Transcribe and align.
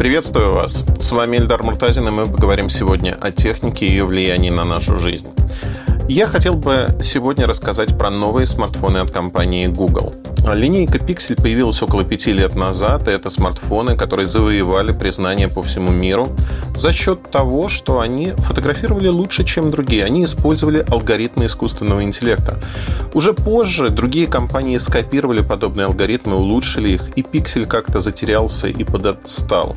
Приветствую 0.00 0.54
вас. 0.54 0.82
С 0.98 1.12
вами 1.12 1.36
Эльдар 1.36 1.62
Муртазин, 1.62 2.08
и 2.08 2.10
мы 2.10 2.24
поговорим 2.24 2.70
сегодня 2.70 3.14
о 3.20 3.30
технике 3.32 3.84
и 3.84 3.90
ее 3.90 4.06
влиянии 4.06 4.48
на 4.48 4.64
нашу 4.64 4.98
жизнь. 4.98 5.26
Я 6.08 6.24
хотел 6.24 6.54
бы 6.54 6.86
сегодня 7.02 7.46
рассказать 7.46 7.98
про 7.98 8.08
новые 8.08 8.46
смартфоны 8.46 8.96
от 8.96 9.12
компании 9.12 9.66
Google. 9.66 10.10
Линейка 10.54 10.98
Pixel 10.98 11.40
появилась 11.40 11.82
около 11.82 12.04
пяти 12.04 12.32
лет 12.32 12.54
назад, 12.54 13.08
и 13.08 13.10
это 13.10 13.30
смартфоны, 13.30 13.96
которые 13.96 14.26
завоевали 14.26 14.92
признание 14.92 15.48
по 15.48 15.62
всему 15.62 15.92
миру 15.92 16.28
за 16.74 16.92
счет 16.92 17.30
того, 17.30 17.68
что 17.68 18.00
они 18.00 18.32
фотографировали 18.36 19.08
лучше, 19.08 19.44
чем 19.44 19.70
другие. 19.70 20.04
Они 20.04 20.24
использовали 20.24 20.84
алгоритмы 20.88 21.46
искусственного 21.46 22.02
интеллекта. 22.02 22.58
Уже 23.14 23.32
позже 23.32 23.90
другие 23.90 24.26
компании 24.26 24.78
скопировали 24.78 25.42
подобные 25.42 25.86
алгоритмы, 25.86 26.36
улучшили 26.36 26.90
их, 26.90 27.16
и 27.16 27.22
Pixel 27.22 27.66
как-то 27.66 28.00
затерялся 28.00 28.68
и 28.68 28.84
подотстал. 28.84 29.76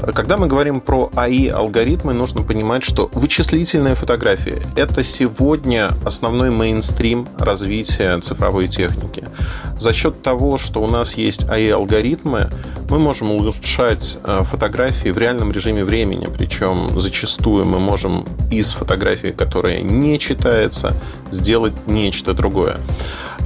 Когда 0.00 0.38
мы 0.38 0.46
говорим 0.46 0.80
про 0.80 1.10
АИ-алгоритмы, 1.14 2.14
нужно 2.14 2.42
понимать, 2.42 2.82
что 2.82 3.10
вычислительная 3.12 3.94
фотография— 3.94 4.62
это 4.76 5.04
сегодня 5.04 5.90
основной 6.04 6.50
мейнстрим 6.50 7.28
развития 7.38 8.18
цифровой 8.20 8.68
техники. 8.68 9.24
За 9.78 9.92
счет 9.92 10.22
того, 10.22 10.56
что 10.56 10.82
у 10.82 10.88
нас 10.88 11.14
есть 11.14 11.48
АИ-алгоритмы, 11.48 12.50
мы 12.88 12.98
можем 12.98 13.30
улучшать 13.30 14.18
э, 14.24 14.42
фотографии 14.50 15.10
в 15.10 15.18
реальном 15.18 15.52
режиме 15.52 15.84
времени. 15.84 16.26
Причем 16.26 16.88
зачастую 16.90 17.66
мы 17.66 17.78
можем 17.78 18.24
из 18.50 18.72
фотографии, 18.72 19.28
которая 19.28 19.80
не 19.82 20.18
читается, 20.18 20.92
сделать 21.30 21.74
нечто 21.86 22.32
другое. 22.32 22.78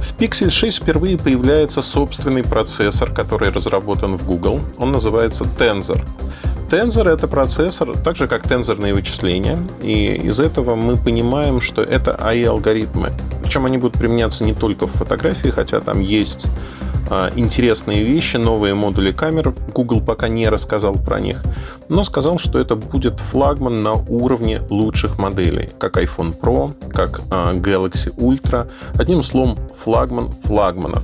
В 0.01 0.17
Pixel 0.17 0.49
6 0.49 0.83
впервые 0.83 1.17
появляется 1.17 1.81
собственный 1.81 2.43
процессор, 2.43 3.11
который 3.11 3.49
разработан 3.49 4.17
в 4.17 4.25
Google. 4.25 4.59
Он 4.77 4.91
называется 4.91 5.43
Tensor. 5.43 6.01
Tensor— 6.69 7.07
это 7.13 7.27
процессор, 7.27 7.95
так 7.97 8.15
же, 8.15 8.27
как 8.27 8.47
тензорные 8.47 8.93
вычисления. 8.93 9.57
И 9.81 10.15
из 10.15 10.39
этого 10.39 10.75
мы 10.75 10.97
понимаем, 10.97 11.61
что 11.61 11.81
это 11.83 12.17
AI-алгоритмы. 12.19 13.11
Причем 13.43 13.65
они 13.65 13.77
будут 13.77 13.99
применяться 13.99 14.43
не 14.43 14.53
только 14.53 14.87
в 14.87 14.91
фотографии, 14.91 15.49
хотя 15.49 15.79
там 15.79 15.99
есть 15.99 16.47
интересные 17.35 18.03
вещи, 18.03 18.37
новые 18.37 18.73
модули 18.73 19.11
камер. 19.11 19.53
Google 19.73 20.01
пока 20.01 20.27
не 20.27 20.49
рассказал 20.49 20.95
про 20.95 21.19
них, 21.19 21.43
но 21.89 22.03
сказал, 22.03 22.39
что 22.39 22.59
это 22.59 22.75
будет 22.75 23.19
флагман 23.19 23.81
на 23.81 23.93
уровне 23.93 24.61
лучших 24.69 25.19
моделей, 25.19 25.69
как 25.79 25.97
iPhone 25.97 26.37
Pro, 26.39 26.73
как 26.91 27.21
а, 27.31 27.53
Galaxy 27.53 28.15
Ultra. 28.17 28.69
Одним 28.97 29.23
словом, 29.23 29.57
флагман 29.83 30.31
флагманов. 30.43 31.03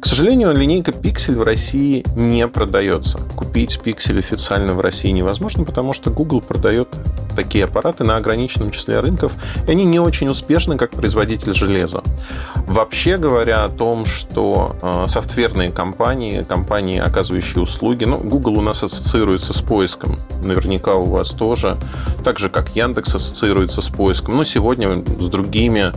К 0.00 0.06
сожалению, 0.06 0.54
линейка 0.54 0.92
Pixel 0.92 1.36
в 1.36 1.42
России 1.42 2.04
не 2.14 2.46
продается. 2.46 3.18
Купить 3.34 3.80
Pixel 3.84 4.18
официально 4.18 4.74
в 4.74 4.80
России 4.80 5.10
невозможно, 5.10 5.64
потому 5.64 5.92
что 5.92 6.10
Google 6.10 6.40
продает 6.40 6.88
такие 7.36 7.64
аппараты 7.64 8.04
на 8.04 8.16
ограниченном 8.16 8.70
числе 8.70 9.00
рынков, 9.00 9.32
и 9.68 9.70
они 9.70 9.84
не 9.84 10.00
очень 10.00 10.28
успешны 10.28 10.76
как 10.76 10.90
производитель 10.90 11.54
железа. 11.54 12.02
Вообще 12.66 13.18
говоря 13.18 13.64
о 13.64 13.68
том, 13.68 14.06
что 14.06 14.74
э, 14.82 15.04
софтверные 15.08 15.70
компании, 15.70 16.42
компании, 16.42 16.98
оказывающие 16.98 17.62
услуги, 17.62 18.04
ну, 18.04 18.18
Google 18.18 18.58
у 18.58 18.62
нас 18.62 18.82
ассоциируется 18.82 19.52
с 19.52 19.60
поиском, 19.60 20.16
наверняка 20.42 20.94
у 20.94 21.04
вас 21.04 21.30
тоже, 21.30 21.76
так 22.24 22.38
же, 22.38 22.48
как 22.48 22.74
Яндекс 22.74 23.14
ассоциируется 23.14 23.82
с 23.82 23.88
поиском, 23.88 24.36
но 24.36 24.44
сегодня 24.44 24.96
с 24.96 25.28
другими 25.28 25.92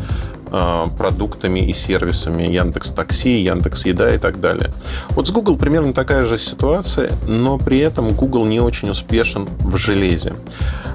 продуктами 0.49 1.59
и 1.59 1.73
сервисами 1.73 2.43
Яндекс 2.43 2.91
Такси, 2.91 3.41
Яндекс 3.41 3.85
Еда 3.85 4.13
и 4.13 4.17
так 4.17 4.39
далее. 4.39 4.71
Вот 5.09 5.27
с 5.27 5.31
Google 5.31 5.57
примерно 5.57 5.93
такая 5.93 6.25
же 6.25 6.37
ситуация, 6.37 7.11
но 7.27 7.57
при 7.57 7.79
этом 7.79 8.09
Google 8.09 8.45
не 8.45 8.59
очень 8.59 8.89
успешен 8.89 9.47
в 9.59 9.77
железе. 9.77 10.33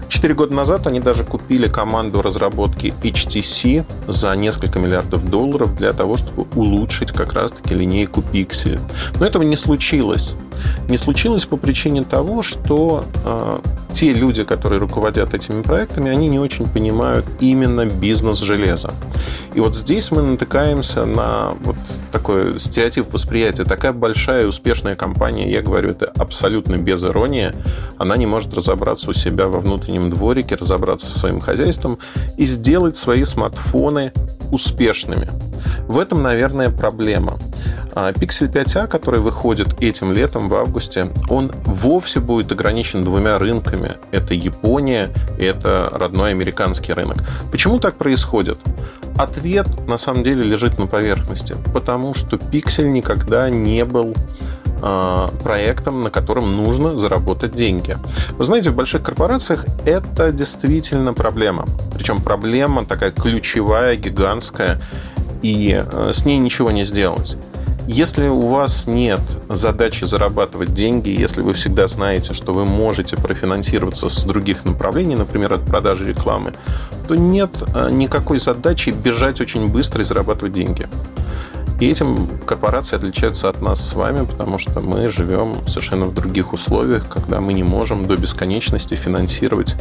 Четыре 0.08 0.34
года 0.34 0.54
назад 0.54 0.86
они 0.86 1.00
даже 1.00 1.24
купили 1.24 1.66
команду 1.66 2.22
разработки 2.22 2.94
HTC 3.02 3.84
за 4.06 4.36
несколько 4.36 4.78
миллиардов 4.78 5.28
долларов 5.28 5.74
для 5.76 5.92
того, 5.92 6.16
чтобы 6.16 6.46
улучшить 6.54 7.12
как 7.12 7.32
раз-таки 7.32 7.74
линейку 7.74 8.20
Pixel. 8.20 8.78
Но 9.18 9.26
этого 9.26 9.42
не 9.42 9.56
случилось. 9.56 10.34
Не 10.88 10.96
случилось 10.96 11.46
по 11.46 11.56
причине 11.56 12.04
того, 12.04 12.42
что 12.42 13.04
э, 13.24 13.58
те 13.92 14.12
люди, 14.12 14.44
которые 14.44 14.80
руководят 14.80 15.34
этими 15.34 15.62
проектами, 15.62 16.10
они 16.10 16.28
не 16.28 16.38
очень 16.38 16.66
понимают 16.66 17.24
именно 17.40 17.86
бизнес 17.86 18.38
железа. 18.38 18.92
И 19.54 19.60
вот 19.60 19.76
здесь 19.76 20.10
мы 20.10 20.22
натыкаемся 20.22 21.04
на 21.04 21.52
вот 21.60 21.76
такой 22.10 22.58
стереотип 22.58 23.12
восприятия. 23.12 23.64
Такая 23.64 23.92
большая 23.92 24.42
и 24.42 24.46
успешная 24.46 24.96
компания, 24.96 25.50
я 25.50 25.62
говорю 25.62 25.90
это 25.90 26.12
абсолютно 26.16 26.76
без 26.76 27.04
иронии, 27.04 27.52
она 27.96 28.16
не 28.16 28.26
может 28.26 28.54
разобраться 28.54 29.10
у 29.10 29.12
себя 29.12 29.46
во 29.46 29.60
внутреннем 29.60 30.10
дворике, 30.10 30.56
разобраться 30.56 31.06
со 31.06 31.18
своим 31.18 31.40
хозяйством 31.40 31.98
и 32.36 32.46
сделать 32.46 32.98
свои 32.98 33.24
смартфоны 33.24 34.12
успешными. 34.50 35.28
В 35.86 35.98
этом, 35.98 36.22
наверное, 36.22 36.70
проблема. 36.70 37.38
А 37.94 38.12
Pixel 38.12 38.50
5a, 38.50 38.86
который 38.86 39.20
выходит 39.20 39.80
этим 39.80 40.12
летом 40.12 40.48
в 40.48 40.54
августе, 40.54 41.06
он 41.28 41.52
вовсе 41.64 42.20
будет 42.20 42.52
ограничен 42.52 43.02
двумя 43.02 43.38
рынками. 43.38 43.92
Это 44.10 44.34
Япония 44.34 45.10
это 45.38 45.88
родной 45.92 46.30
американский 46.30 46.92
рынок. 46.92 47.18
Почему 47.50 47.78
так 47.78 47.96
происходит? 47.96 48.58
Ответ 49.16 49.68
на 49.86 49.98
самом 49.98 50.24
деле 50.24 50.42
лежит 50.42 50.78
на 50.78 50.86
поверхности, 50.86 51.56
потому 51.72 52.14
что 52.14 52.36
Pixel 52.36 52.88
никогда 52.88 53.48
не 53.48 53.84
был 53.84 54.14
а, 54.86 55.30
проектом, 55.42 56.00
на 56.00 56.10
котором 56.10 56.52
нужно 56.52 56.90
заработать 56.90 57.52
деньги. 57.52 57.96
Вы 58.36 58.44
знаете, 58.44 58.70
в 58.70 58.74
больших 58.74 59.02
корпорациях 59.02 59.64
это 59.86 60.30
действительно 60.30 61.14
проблема. 61.14 61.64
Причем 61.94 62.20
проблема 62.20 62.84
такая 62.84 63.10
ключевая, 63.10 63.96
гигантская, 63.96 64.80
и 65.40 65.82
э, 65.82 66.10
с 66.12 66.26
ней 66.26 66.38
ничего 66.38 66.70
не 66.70 66.84
сделать. 66.84 67.36
Если 67.86 68.28
у 68.28 68.48
вас 68.48 68.86
нет 68.86 69.20
задачи 69.50 70.04
зарабатывать 70.04 70.72
деньги, 70.72 71.10
если 71.10 71.42
вы 71.42 71.52
всегда 71.52 71.86
знаете, 71.86 72.32
что 72.32 72.54
вы 72.54 72.64
можете 72.64 73.16
профинансироваться 73.16 74.08
с 74.08 74.24
других 74.24 74.64
направлений, 74.64 75.16
например, 75.16 75.52
от 75.52 75.66
продажи 75.66 76.06
рекламы, 76.06 76.54
то 77.06 77.14
нет 77.14 77.50
э, 77.74 77.90
никакой 77.90 78.38
задачи 78.38 78.88
бежать 78.88 79.42
очень 79.42 79.68
быстро 79.68 80.00
и 80.00 80.04
зарабатывать 80.04 80.54
деньги. 80.54 80.88
И 81.78 81.90
этим 81.90 82.16
корпорации 82.46 82.96
отличаются 82.96 83.50
от 83.50 83.60
нас 83.60 83.86
с 83.86 83.92
вами, 83.92 84.24
потому 84.24 84.58
что 84.58 84.80
мы 84.80 85.10
живем 85.10 85.56
совершенно 85.66 86.06
в 86.06 86.14
других 86.14 86.54
условиях, 86.54 87.06
когда 87.08 87.42
мы 87.42 87.52
не 87.52 87.64
можем 87.64 88.06
до 88.06 88.16
бесконечности 88.16 88.94
финансировать 88.94 89.74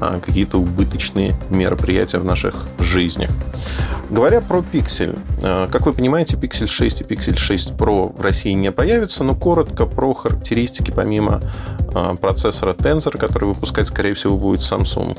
а, 0.00 0.18
какие-то 0.18 0.58
убыточные 0.58 1.34
мероприятия 1.50 2.18
в 2.18 2.24
наших 2.24 2.66
жизнях. 2.80 3.30
Говоря 4.10 4.40
про 4.40 4.58
Pixel, 4.58 5.18
а, 5.42 5.66
как 5.68 5.86
вы 5.86 5.92
понимаете, 5.92 6.36
Pixel 6.36 6.66
6 6.66 7.00
и 7.00 7.04
Pixel 7.04 7.36
6 7.36 7.72
Pro 7.72 8.16
в 8.16 8.20
России 8.20 8.52
не 8.52 8.70
появятся, 8.70 9.24
но 9.24 9.34
коротко 9.34 9.86
про 9.86 10.14
характеристики 10.14 10.90
помимо 10.90 11.40
а, 11.94 12.14
процессора 12.16 12.74
Tensor, 12.74 13.18
который 13.18 13.46
выпускать, 13.46 13.88
скорее 13.88 14.14
всего, 14.14 14.36
будет 14.36 14.60
Samsung. 14.60 15.16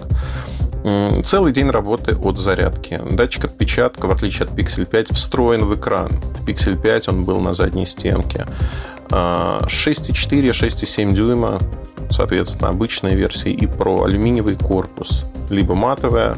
Целый 1.26 1.52
день 1.52 1.70
работы 1.70 2.16
от 2.16 2.38
зарядки. 2.38 3.00
Датчик 3.12 3.46
отпечатка, 3.46 4.06
в 4.06 4.12
отличие 4.12 4.46
от 4.46 4.52
Pixel 4.52 4.88
5, 4.90 5.10
встроен 5.10 5.66
в 5.66 5.76
экран. 5.76 6.10
В 6.10 6.46
Pixel 6.48 6.82
5 6.82 7.10
он 7.10 7.24
был 7.24 7.42
на 7.42 7.54
задней 7.54 7.86
стенке. 7.86 8.46
6,4, 9.10 10.52
6,7 10.52 11.14
дюйма 11.14 11.60
соответственно, 12.10 12.70
обычной 12.70 13.16
версии 13.16 13.52
и 13.52 13.66
Pro 13.66 14.06
алюминиевый 14.06 14.56
корпус, 14.56 15.26
либо 15.50 15.76
матовое 15.76 16.38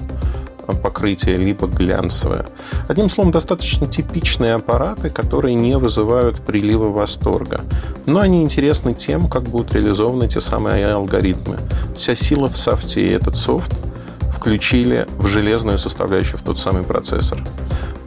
покрытие, 0.73 1.37
либо 1.37 1.67
глянцевое. 1.67 2.45
Одним 2.87 3.09
словом, 3.09 3.31
достаточно 3.31 3.87
типичные 3.87 4.53
аппараты, 4.53 5.09
которые 5.09 5.55
не 5.55 5.77
вызывают 5.77 6.37
прилива 6.41 6.89
восторга. 6.89 7.61
Но 8.05 8.19
они 8.19 8.43
интересны 8.43 8.93
тем, 8.93 9.27
как 9.29 9.43
будут 9.43 9.73
реализованы 9.73 10.27
те 10.27 10.41
самые 10.41 10.87
алгоритмы. 10.87 11.57
Вся 11.95 12.15
сила 12.15 12.49
в 12.49 12.57
софте, 12.57 13.05
и 13.05 13.11
этот 13.11 13.35
софт 13.35 13.73
включили 14.35 15.07
в 15.17 15.27
железную 15.27 15.77
составляющую, 15.77 16.37
в 16.37 16.43
тот 16.43 16.59
самый 16.59 16.83
процессор. 16.83 17.39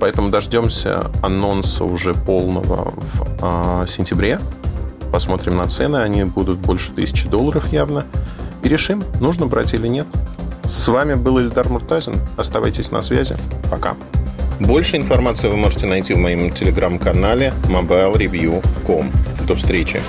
Поэтому 0.01 0.31
дождемся 0.31 1.11
анонса 1.23 1.85
уже 1.85 2.15
полного 2.15 2.93
в 2.97 3.83
э, 3.83 3.87
сентябре 3.87 4.41
посмотрим 5.13 5.59
на 5.59 5.69
цены, 5.69 5.99
они 5.99 6.25
будут 6.25 6.59
больше 6.59 6.91
тысячи 6.91 7.29
долларов 7.29 7.71
явно, 7.71 8.07
и 8.63 8.69
решим, 8.69 9.05
нужно 9.21 9.47
брать 9.47 9.75
или 9.75 9.87
нет. 9.87 10.07
С 10.73 10.89
вами 10.89 11.13
был 11.13 11.39
Ильдар 11.39 11.69
Муртазин. 11.69 12.15
Оставайтесь 12.39 12.91
на 12.91 13.03
связи. 13.03 13.37
Пока. 13.71 13.95
Больше 14.59 14.97
информации 14.97 15.49
вы 15.49 15.57
можете 15.57 15.87
найти 15.87 16.15
в 16.15 16.17
моем 16.17 16.51
телеграм-канале 16.51 17.53
mobilereview.com. 17.69 19.13
До 19.47 19.55
встречи. 19.55 20.03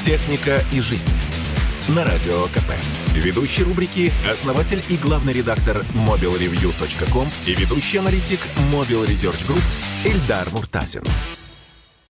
Техника 0.00 0.62
и 0.70 0.82
жизнь. 0.82 1.10
На 1.88 2.04
радио 2.04 2.44
КП. 2.48 2.72
Ведущий 3.14 3.64
рубрики– 3.64 4.12
основатель 4.30 4.82
и 4.90 4.96
главный 4.96 5.32
редактор 5.32 5.78
mobilreview.com 6.06 7.26
и 7.46 7.54
ведущий 7.54 7.98
аналитик 7.98 8.38
Mobile 8.70 9.08
Research 9.08 9.48
Group 9.48 9.62
Эльдар 10.04 10.46
Муртазин. 10.52 11.02